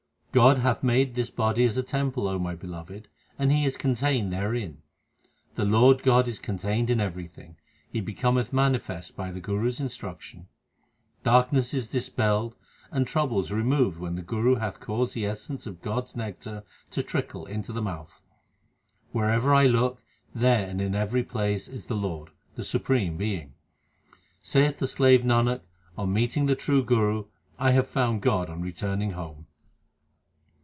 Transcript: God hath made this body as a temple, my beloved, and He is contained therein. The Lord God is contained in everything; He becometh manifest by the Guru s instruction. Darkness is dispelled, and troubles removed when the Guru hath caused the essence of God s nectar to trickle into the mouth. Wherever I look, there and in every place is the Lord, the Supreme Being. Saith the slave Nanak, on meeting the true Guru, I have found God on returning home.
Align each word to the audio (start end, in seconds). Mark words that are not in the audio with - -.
God 0.33 0.59
hath 0.59 0.81
made 0.81 1.15
this 1.15 1.29
body 1.29 1.65
as 1.65 1.75
a 1.75 1.83
temple, 1.83 2.39
my 2.39 2.55
beloved, 2.55 3.09
and 3.37 3.51
He 3.51 3.65
is 3.65 3.75
contained 3.75 4.31
therein. 4.31 4.81
The 5.55 5.65
Lord 5.65 6.03
God 6.03 6.25
is 6.25 6.39
contained 6.39 6.89
in 6.89 7.01
everything; 7.01 7.57
He 7.91 7.99
becometh 7.99 8.53
manifest 8.53 9.17
by 9.17 9.29
the 9.33 9.41
Guru 9.41 9.67
s 9.67 9.81
instruction. 9.81 10.47
Darkness 11.25 11.73
is 11.73 11.89
dispelled, 11.89 12.55
and 12.91 13.05
troubles 13.05 13.51
removed 13.51 13.99
when 13.99 14.15
the 14.15 14.21
Guru 14.21 14.55
hath 14.55 14.79
caused 14.79 15.15
the 15.15 15.25
essence 15.25 15.67
of 15.67 15.81
God 15.81 16.05
s 16.05 16.15
nectar 16.15 16.63
to 16.91 17.03
trickle 17.03 17.45
into 17.45 17.73
the 17.73 17.81
mouth. 17.81 18.21
Wherever 19.11 19.53
I 19.53 19.65
look, 19.67 20.01
there 20.33 20.65
and 20.69 20.79
in 20.79 20.95
every 20.95 21.25
place 21.25 21.67
is 21.67 21.87
the 21.87 21.97
Lord, 21.97 22.29
the 22.55 22.63
Supreme 22.63 23.17
Being. 23.17 23.53
Saith 24.41 24.79
the 24.79 24.87
slave 24.87 25.23
Nanak, 25.23 25.59
on 25.97 26.13
meeting 26.13 26.45
the 26.45 26.55
true 26.55 26.85
Guru, 26.85 27.25
I 27.59 27.71
have 27.71 27.89
found 27.89 28.21
God 28.21 28.49
on 28.49 28.61
returning 28.61 29.11
home. 29.11 29.47